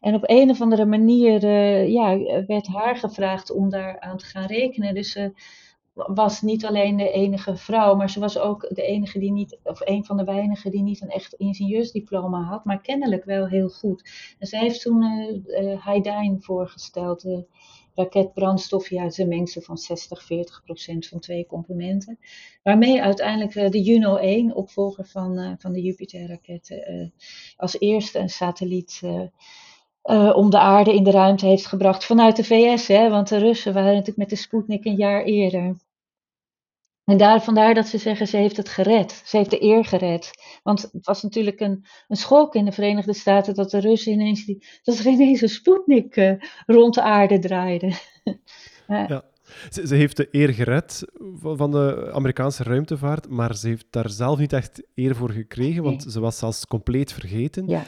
[0.00, 4.24] En op een of andere manier uh, ja, werd haar gevraagd om daar aan te
[4.24, 4.94] gaan rekenen.
[4.94, 5.28] Dus uh,
[5.94, 9.80] was niet alleen de enige vrouw, maar ze was ook de enige die niet, of
[9.80, 14.10] een van de weinigen die niet een echt ingenieursdiploma had, maar kennelijk wel heel goed.
[14.38, 17.46] En ze heeft toen uh, uh, voorgesteld, de
[17.94, 22.18] raketbrandstof, ja, een mengsel van 60, 40 procent van twee componenten.
[22.62, 27.08] Waarmee uiteindelijk uh, de Juno 1, opvolger van, uh, van de Jupiter-raketten, uh,
[27.56, 29.00] als eerste een satelliet
[30.04, 32.86] uh, om de aarde in de ruimte heeft gebracht vanuit de VS.
[32.88, 35.76] Hè, want de Russen waren natuurlijk met de Sputnik een jaar eerder.
[37.04, 39.22] En daar, vandaar dat ze zeggen, ze heeft het gered.
[39.24, 40.30] Ze heeft de eer gered.
[40.62, 44.44] Want het was natuurlijk een, een schok in de Verenigde Staten dat de Russen ineens,
[44.44, 46.32] die, dat er ineens een Sputnik uh,
[46.66, 47.92] rond de aarde draaide.
[48.88, 49.24] ja.
[49.70, 51.04] Ze, ze, heeft de eer gered
[51.42, 56.02] van de Amerikaanse ruimtevaart, maar ze heeft daar zelf niet echt eer voor gekregen, want
[56.08, 57.68] ze was zelfs compleet vergeten.
[57.68, 57.84] Ja.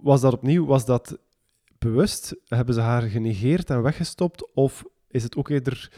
[0.00, 1.18] Was dat opnieuw, was dat
[1.82, 2.36] bewust?
[2.48, 4.54] Hebben ze haar genegeerd en weggestopt?
[4.54, 5.90] Of is het ook eerder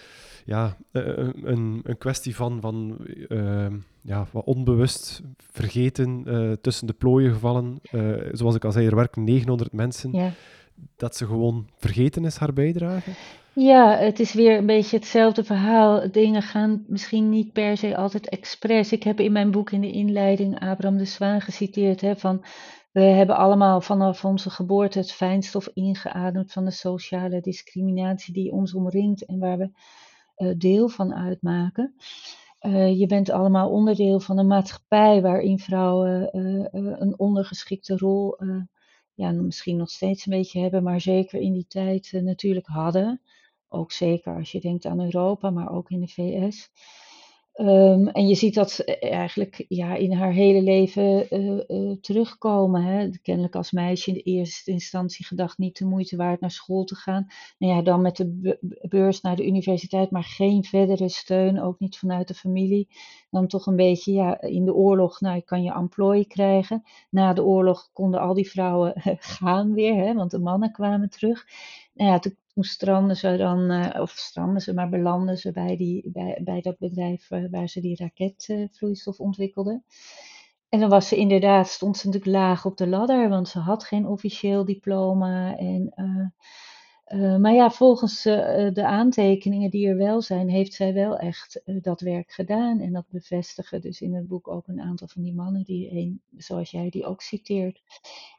[0.44, 1.02] ja, eh,
[1.42, 2.96] een, een kwestie van, van
[3.28, 3.66] uh,
[4.00, 7.78] ja, wat onbewust vergeten, uh, tussen de plooien gevallen?
[7.92, 10.12] Uh, zoals ik al zei, er werken 900 mensen.
[10.12, 10.30] Ja.
[10.96, 13.10] Dat ze gewoon vergeten is, haar bijdrage?
[13.52, 16.10] Ja, het is weer een beetje hetzelfde verhaal.
[16.10, 18.92] Dingen gaan misschien niet per se altijd expres.
[18.92, 22.44] Ik heb in mijn boek in de inleiding Abraham de Zwaan geciteerd hè, van
[22.94, 28.74] we hebben allemaal vanaf onze geboorte het fijnstof ingeademd van de sociale discriminatie die ons
[28.74, 29.70] omringt en waar we
[30.36, 31.94] uh, deel van uitmaken.
[32.60, 38.36] Uh, je bent allemaal onderdeel van een maatschappij waarin vrouwen uh, een ondergeschikte rol,
[39.14, 43.20] ja, misschien nog steeds een beetje hebben, maar zeker in die tijd natuurlijk hadden.
[43.68, 46.70] Ook zeker als je denkt aan Europa, maar ook in de VS.
[47.54, 52.82] Ehm, en je ziet dat eigenlijk ja, in haar hele leven eh, eh, terugkomen.
[52.82, 53.10] Hè.
[53.22, 56.94] Kennelijk als meisje in de eerste instantie gedacht niet de moeite waard naar school te
[56.94, 57.26] gaan.
[57.58, 61.98] Nou ja, dan met de beurs naar de universiteit, maar geen verdere steun, ook niet
[61.98, 62.88] vanuit de familie.
[63.30, 66.82] Dan toch een beetje ja, in de oorlog, nou, kan je employ krijgen.
[67.10, 68.92] Na de oorlog konden al die vrouwen
[69.36, 71.46] gaan weer, hè, want de mannen kwamen terug.
[71.92, 75.76] Nou ja, toen toen stranden ze dan, uh, of stranden ze, maar belanden ze bij,
[75.76, 79.84] die, bij, bij dat bedrijf uh, waar ze die raketvloeistof ontwikkelden.
[80.68, 83.84] En dan was ze inderdaad, stond ze natuurlijk laag op de ladder, want ze had
[83.84, 85.56] geen officieel diploma.
[85.56, 85.92] En,
[87.06, 92.00] uh, maar ja, volgens de aantekeningen die er wel zijn, heeft zij wel echt dat
[92.00, 92.80] werk gedaan.
[92.80, 96.70] En dat bevestigen dus in het boek ook een aantal van die mannen, die zoals
[96.70, 97.82] jij die ook citeert.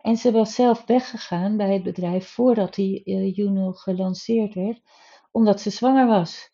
[0.01, 4.81] En ze was zelf weggegaan bij het bedrijf voordat die Juno gelanceerd werd,
[5.31, 6.51] omdat ze zwanger was.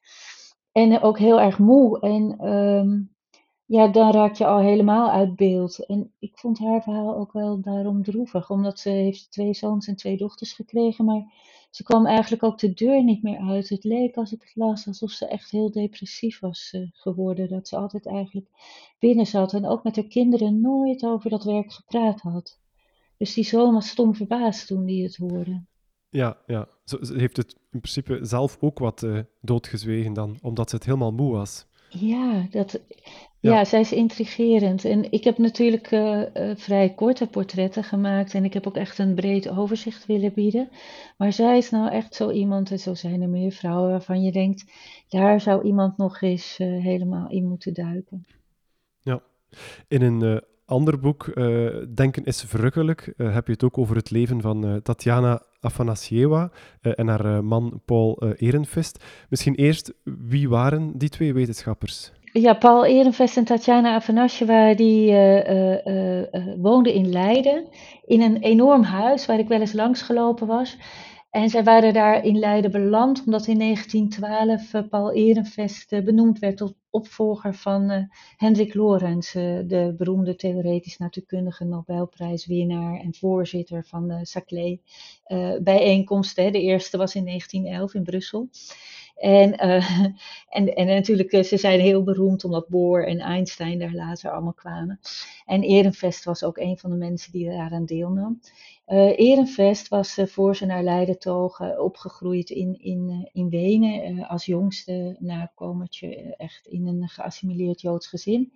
[0.71, 2.00] En ook heel erg moe.
[2.00, 3.15] En um,
[3.65, 5.86] ja, dan raak je al helemaal uit beeld.
[5.86, 9.95] En ik vond haar verhaal ook wel daarom droevig, omdat ze heeft twee zoons en
[9.95, 11.34] twee dochters gekregen, maar
[11.71, 13.69] ze kwam eigenlijk ook de deur niet meer uit.
[13.69, 17.67] Het leek als ik het las alsof ze echt heel depressief was uh, geworden, dat
[17.67, 18.47] ze altijd eigenlijk
[18.99, 22.60] binnen zat en ook met haar kinderen nooit over dat werk gepraat had.
[23.17, 25.63] Dus die zoon was stom verbaasd toen hij het hoorde.
[26.10, 26.67] Ja, ja.
[26.84, 31.13] Ze, heeft het in principe zelf ook wat uh, doodgezwegen dan, omdat ze het helemaal
[31.13, 31.65] moe was.
[31.93, 32.80] Ja, dat,
[33.39, 33.51] ja.
[33.54, 34.86] ja zij is intrigerend.
[34.86, 38.97] En ik heb natuurlijk uh, uh, vrij korte portretten gemaakt en ik heb ook echt
[38.97, 40.69] een breed overzicht willen bieden.
[41.17, 44.32] Maar zij is nou echt zo iemand, en zo zijn er meer vrouwen waarvan je
[44.32, 44.71] denkt,
[45.10, 48.25] daar zou iemand nog eens helemaal in moeten duiken.
[48.99, 49.21] Ja,
[49.88, 54.12] in een ander boek, uh, Denken is verrukkelijk, uh, heb je het ook over het
[54.12, 59.03] leven van uh, Tatjana Afanasieva en haar man Paul Ehrenfest.
[59.29, 62.12] Misschien eerst, wie waren die twee wetenschappers?
[62.34, 65.12] Ja, Paul Ehrenfest en Tatjana Afanasieva die
[66.57, 67.67] woonden in Leiden
[68.05, 70.77] in een enorm huis waar ik wel eens langs gelopen was.
[71.32, 76.39] En zij waren daar in Leiden beland omdat in 1912 uh, Paul Ehrenfest uh, benoemd
[76.39, 78.04] werd tot opvolger van uh,
[78.38, 84.82] Hendrik Lorentz, de beroemde theoretisch natuurkundige Nobelprijswinnaar en voorzitter van de Saclay
[85.62, 86.52] bijeenkomsten.
[86.52, 88.50] De eerste was in 1911 in Brussel.
[89.15, 89.58] En,
[90.58, 95.00] en, en natuurlijk, ze zijn heel beroemd omdat Bohr en Einstein daar later allemaal kwamen.
[95.45, 98.39] En Ehrenfest was ook een van de mensen die daaraan deelnam.
[98.88, 105.15] Uh, Ehrenfest was voor ze naar Leiden togen opgegroeid in, in, in Wenen als jongste
[105.19, 108.52] nakomertje echt in een geassimileerd Joods gezin.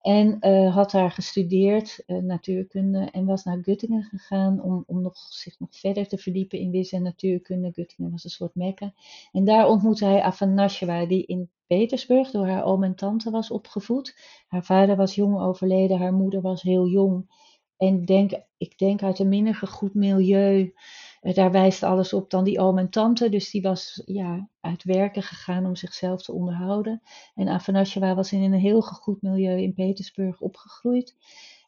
[0.00, 5.76] En had daar gestudeerd natuurkunde en was naar Göttingen gegaan om, om nog, zich nog
[5.76, 7.72] verder te verdiepen in wiskunde en natuurkunde.
[7.72, 8.94] Göttingen was een soort mekka.
[9.32, 14.16] En daar ontmoette hij Afanasjewa, die in Petersburg door haar oom en tante was opgevoed.
[14.48, 17.46] Haar vader was jong overleden, haar moeder was heel jong.
[17.76, 20.74] En denk, ik denk uit een minder goed milieu.
[21.22, 23.28] Uh, daar wijst alles op dan die oom en tante.
[23.28, 27.02] Dus die was ja, uit werken gegaan om zichzelf te onderhouden.
[27.34, 31.16] En Afanasjewa was in een heel goed milieu in Petersburg opgegroeid.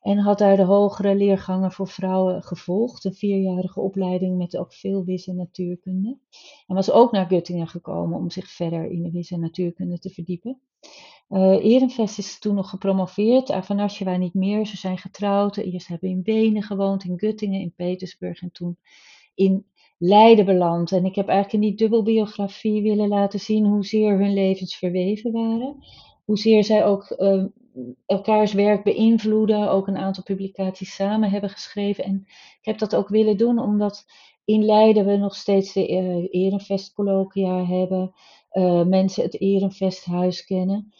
[0.00, 3.04] En had daar de hogere leergangen voor vrouwen gevolgd.
[3.04, 6.18] Een vierjarige opleiding met ook veel wis- en natuurkunde.
[6.66, 10.10] En was ook naar Göttingen gekomen om zich verder in de wis- en natuurkunde te
[10.10, 10.60] verdiepen.
[11.28, 11.64] Uh,
[12.16, 14.66] is toen nog gepromoveerd, Afanasjewa niet meer.
[14.66, 15.56] Ze zijn getrouwd.
[15.56, 18.78] Eerst hebben in Wenen gewoond, in Göttingen, in Petersburg en toen
[19.40, 19.66] in
[19.98, 20.92] Leiden beland.
[20.92, 25.76] En ik heb eigenlijk in die dubbelbiografie willen laten zien hoezeer hun levens verweven waren.
[26.24, 27.44] Hoezeer zij ook uh,
[28.06, 32.04] elkaars werk beïnvloeden, ook een aantal publicaties samen hebben geschreven.
[32.04, 34.04] En ik heb dat ook willen doen omdat
[34.44, 36.30] in Leiden we nog steeds de
[37.34, 38.12] uh, hebben
[38.52, 40.92] uh, mensen het Ehrenfesthuis kennen.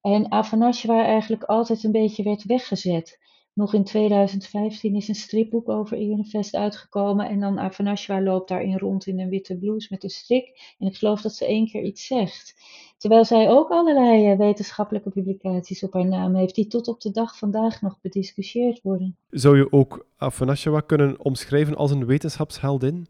[0.00, 3.18] En Afanasjewa eigenlijk altijd een beetje werd weggezet.
[3.58, 7.28] Nog in 2015 is een stripboek over Ehrenfest uitgekomen.
[7.28, 10.74] En dan Afanasjewa loopt daarin rond in een witte blouse met een strik.
[10.78, 12.54] En ik geloof dat ze één keer iets zegt.
[12.96, 17.10] Terwijl zij ook allerlei uh, wetenschappelijke publicaties op haar naam heeft, die tot op de
[17.10, 19.16] dag vandaag nog bediscussieerd worden.
[19.30, 23.06] Zou je ook Afanasjewa kunnen omschrijven als een wetenschapsheldin?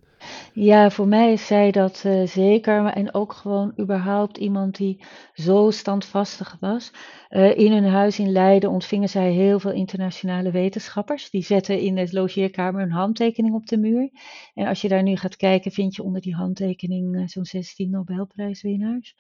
[0.53, 2.87] Ja, voor mij is zij dat uh, zeker.
[2.87, 5.01] En ook gewoon überhaupt iemand die
[5.33, 6.93] zo standvastig was.
[7.31, 11.31] Uh, in hun huis in Leiden ontvingen zij heel veel internationale wetenschappers.
[11.31, 14.11] Die zetten in de logeerkamer een handtekening op de muur.
[14.55, 17.91] En als je daar nu gaat kijken, vind je onder die handtekening uh, zo'n 16
[17.91, 19.17] Nobelprijswinnaars.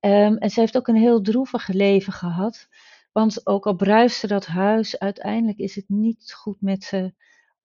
[0.00, 2.68] Um, en ze heeft ook een heel droevig leven gehad.
[3.12, 7.14] Want ook al bruiste dat huis, uiteindelijk is het niet goed met ze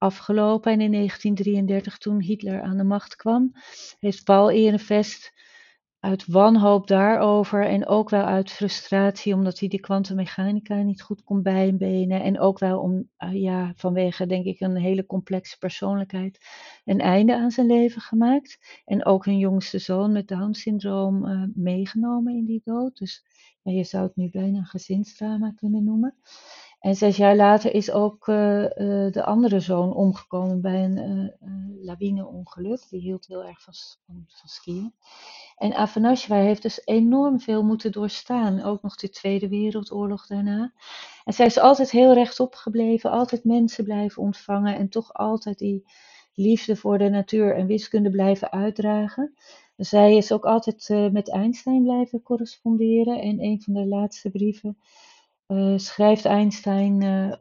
[0.03, 0.71] afgelopen.
[0.71, 3.51] En in 1933, toen Hitler aan de macht kwam,
[3.99, 5.31] heeft Paul Ehrenfest
[6.03, 11.41] uit wanhoop daarover en ook wel uit frustratie omdat hij de kwantummechanica niet goed kon
[11.41, 16.39] bijbenen en ook wel om, uh, ja, vanwege denk ik een hele complexe persoonlijkheid
[16.85, 18.81] een einde aan zijn leven gemaakt.
[18.85, 22.97] En ook hun jongste zoon met Down-syndroom uh, meegenomen in die dood.
[22.97, 23.25] Dus
[23.61, 26.15] ja, je zou het nu bijna een gezinsdrama kunnen noemen.
[26.83, 31.85] En zes jaar later is ook uh, uh, de andere zoon omgekomen bij een uh,
[31.85, 32.89] lawineongeluk.
[32.89, 33.73] Die hield heel erg van,
[34.27, 34.93] van, skiën.
[35.57, 38.61] En Afanasjeva heeft dus enorm veel moeten doorstaan.
[38.61, 40.73] Ook nog de Tweede Wereldoorlog daarna.
[41.23, 43.11] En zij is altijd heel rechtop gebleven.
[43.11, 44.75] Altijd mensen blijven ontvangen.
[44.75, 45.85] En toch altijd die
[46.33, 49.33] liefde voor de natuur en wiskunde blijven uitdragen.
[49.75, 53.21] Zij is ook altijd met Einstein blijven corresponderen.
[53.21, 54.77] En een van de laatste brieven
[55.47, 57.33] uh, schrijft Einstein, uh,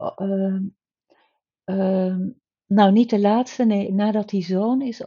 [1.65, 2.15] uh,
[2.65, 5.03] nou niet de laatste, nee, nadat die zoon is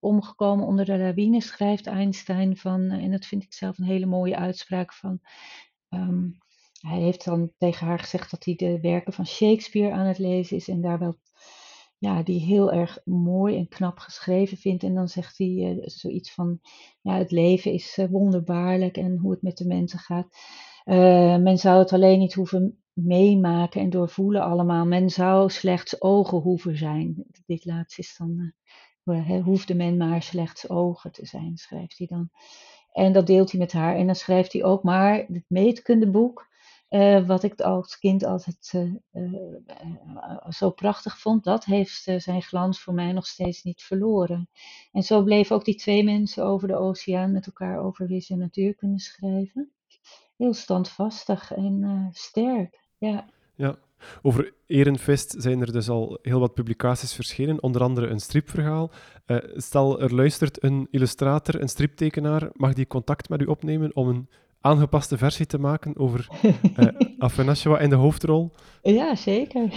[0.00, 4.36] omgekomen onder de lawine, schrijft Einstein van, en dat vind ik zelf een hele mooie
[4.36, 5.20] uitspraak van,
[5.88, 6.38] um,
[6.80, 10.56] hij heeft dan tegen haar gezegd dat hij de werken van Shakespeare aan het lezen
[10.56, 11.18] is en daar wel,
[11.98, 14.82] ja, die heel erg mooi en knap geschreven vindt.
[14.82, 16.60] En dan zegt hij zoiets van,
[17.00, 20.28] ja, het leven is wonderbaarlijk en hoe het met de mensen gaat.
[20.90, 24.86] Uh, men zou het alleen niet hoeven meemaken en doorvoelen allemaal.
[24.86, 27.24] Men zou slechts ogen hoeven zijn.
[27.46, 28.52] Dit laatste is dan,
[29.04, 32.30] uh, hoefde men maar slechts ogen te zijn, schrijft hij dan.
[32.92, 33.96] En dat deelt hij met haar.
[33.96, 36.48] En dan schrijft hij ook maar het meetkundeboek,
[36.88, 38.74] uh, wat ik als kind altijd
[40.48, 44.48] zo prachtig vond, dat heeft zijn glans voor mij nog steeds niet verloren.
[44.92, 48.38] En zo bleven ook die twee mensen over de oceaan met elkaar over vis en
[48.38, 49.72] natuur kunnen schrijven
[50.40, 52.80] heel standvastig en uh, sterk.
[52.98, 53.24] Ja.
[53.54, 53.76] ja.
[54.22, 58.90] Over Ehrenfest zijn er dus al heel wat publicaties verschenen, onder andere een stripverhaal.
[59.26, 64.08] Uh, stel, er luistert een illustrator, een striptekenaar, mag die contact met u opnemen om
[64.08, 64.28] een
[64.60, 66.86] aangepaste versie te maken over uh,
[67.18, 68.52] Afenashwa in de hoofdrol?
[68.82, 69.72] Ja, zeker.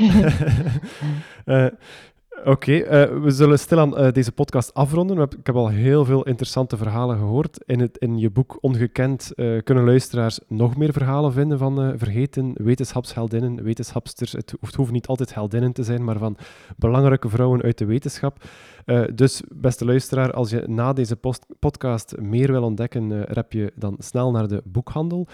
[1.46, 1.66] uh,
[2.46, 5.22] Oké, uh, we zullen stilaan uh, deze podcast afronden.
[5.22, 7.64] Ik heb al heel veel interessante verhalen gehoord.
[7.66, 12.52] In, het, in je boek Ongekend uh, kunnen luisteraars nog meer verhalen vinden van vergeten
[12.54, 14.32] wetenschapsheldinnen, wetenschapsters.
[14.32, 16.38] Het hoeft, hoeft, niet altijd heldinnen te zijn, maar van
[16.78, 18.44] belangrijke vrouwen uit de wetenschap.
[19.14, 21.18] dus, beste luisteraar, als je na deze
[21.60, 25.28] podcast meer wil ontdekken, rep je dan snel naar de boekhandel.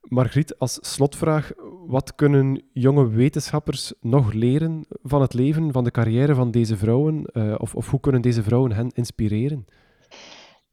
[0.00, 1.52] Margriet, als slotvraag,
[1.86, 7.30] wat kunnen jonge wetenschappers nog leren van het leven, van de carrière van deze vrouwen?
[7.32, 9.66] Uh, of, of, hoe kunnen deze vrouwen hen inspireren?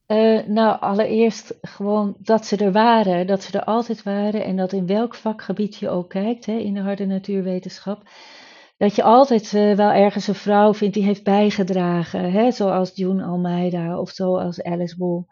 [0.08, 4.72] Uh, nou, allereerst gewoon dat ze er waren, dat ze er altijd waren en dat
[4.74, 8.10] in welk vakgebied je ook kijkt, hè, in de harde natuurwetenschap,
[8.78, 13.24] dat je altijd uh, wel ergens een vrouw vindt die heeft bijgedragen, hè, zoals June
[13.24, 15.24] Almeida of zoals Alice Bull.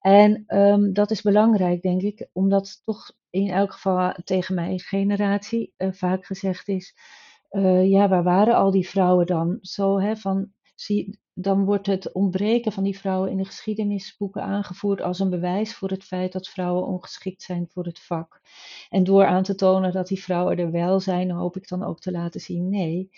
[0.00, 5.74] En um, dat is belangrijk, denk ik, omdat toch in elk geval tegen mijn generatie
[5.78, 6.96] uh, vaak gezegd is:
[7.50, 9.58] uh, ja, waar waren al die vrouwen dan?
[9.60, 15.00] Zo hè, van, zie, dan wordt het ontbreken van die vrouwen in de geschiedenisboeken aangevoerd
[15.00, 18.40] als een bewijs voor het feit dat vrouwen ongeschikt zijn voor het vak.
[18.88, 22.00] En door aan te tonen dat die vrouwen er wel zijn, hoop ik dan ook
[22.00, 23.10] te laten zien: nee,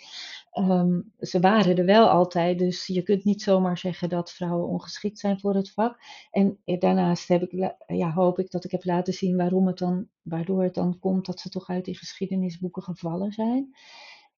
[0.53, 2.59] um, ze waren er wel altijd.
[2.59, 5.99] Dus je kunt niet zomaar zeggen dat vrouwen ongeschikt zijn voor het vak.
[6.31, 10.07] En daarnaast heb ik, ja, hoop ik dat ik heb laten zien waarom het dan,
[10.21, 13.75] waardoor het dan komt dat ze toch uit die geschiedenisboeken gevallen zijn.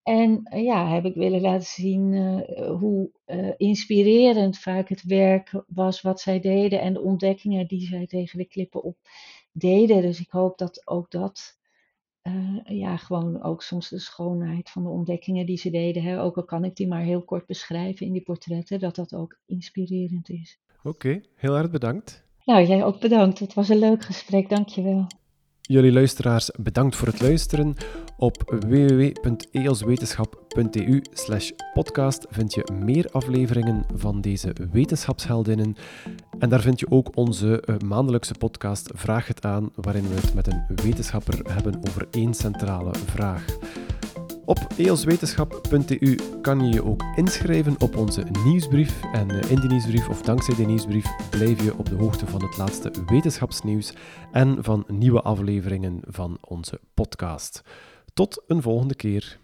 [0.04, 5.64] En uh, ja, heb ik willen laten zien uh, hoe uh, inspirerend vaak het werk
[5.68, 8.98] was wat zij deden en de ontdekkingen die zij tegen de klippen op
[9.52, 10.02] deden.
[10.02, 11.60] Dus ik hoop dat ook dat,
[12.64, 16.46] ja, gewoon ook soms de schoonheid van de ontdekkingen die ze deden, hè, ook al
[16.46, 20.60] kan ik die maar heel kort beschrijven in die portretten, dat dat ook inspirerend is.
[20.78, 22.28] Oké, okay, heel erg bedankt.
[22.46, 23.40] Nou, jij ook bedankt.
[23.40, 25.08] Het was een leuk gesprek, dankjewel.
[25.68, 27.76] Jullie luisteraars, bedankt voor het luisteren.
[28.18, 35.76] Op www.eoswetenschap.eu slash podcast vind je meer afleveringen van deze wetenschapsheldinnen.
[36.40, 40.34] En daar vind je ook onze uh, maandelijkse podcast Vraag het aan, waarin we het
[40.34, 43.46] met een wetenschapper hebben over één centrale vraag.
[44.46, 49.04] Op eoswetenschap.eu kan je je ook inschrijven op onze nieuwsbrief.
[49.04, 52.44] En eh, in die nieuwsbrief, of dankzij die nieuwsbrief, blijf je op de hoogte van
[52.44, 53.94] het laatste wetenschapsnieuws
[54.32, 57.62] en van nieuwe afleveringen van onze podcast.
[58.14, 59.40] Tot een volgende keer.